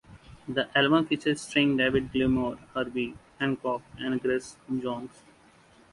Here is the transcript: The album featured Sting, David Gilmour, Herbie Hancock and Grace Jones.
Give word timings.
The 0.49 0.67
album 0.75 1.05
featured 1.05 1.37
Sting, 1.37 1.77
David 1.77 2.11
Gilmour, 2.11 2.57
Herbie 2.73 3.13
Hancock 3.39 3.83
and 3.99 4.19
Grace 4.19 4.57
Jones. 4.79 5.21